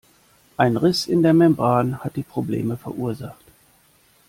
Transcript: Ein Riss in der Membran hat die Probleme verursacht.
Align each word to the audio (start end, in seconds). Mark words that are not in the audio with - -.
Ein 0.57 0.77
Riss 0.77 1.05
in 1.05 1.21
der 1.21 1.35
Membran 1.35 1.99
hat 2.03 2.15
die 2.15 2.23
Probleme 2.23 2.75
verursacht. 2.75 3.45